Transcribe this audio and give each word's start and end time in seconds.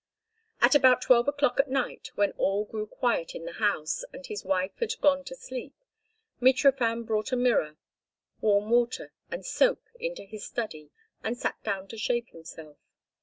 At 0.61 0.73
about 0.73 1.03
twelve 1.03 1.27
o'clock 1.27 1.59
at 1.59 1.69
night, 1.69 2.09
when 2.15 2.31
all 2.31 2.65
grew 2.65 2.87
quiet 2.87 3.35
in 3.35 3.45
the 3.45 3.51
house, 3.51 4.03
and 4.11 4.25
his 4.25 4.43
wife 4.43 4.71
had 4.79 4.99
gone 4.99 5.23
to 5.25 5.35
sleep, 5.35 5.75
Mitrofan 6.41 7.05
brought 7.05 7.31
a 7.31 7.35
mirror, 7.35 7.77
warm 8.41 8.71
water, 8.71 9.13
and 9.29 9.45
soap 9.45 9.83
into 9.99 10.23
his 10.23 10.43
study 10.43 10.89
and 11.23 11.37
sat 11.37 11.61
down 11.63 11.87
to 11.89 11.99
shave 11.99 12.29
himself. 12.29 12.77